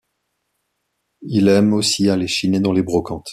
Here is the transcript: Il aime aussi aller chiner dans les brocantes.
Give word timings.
Il 1.27 1.47
aime 1.47 1.73
aussi 1.73 2.09
aller 2.09 2.25
chiner 2.27 2.59
dans 2.59 2.73
les 2.73 2.81
brocantes. 2.81 3.29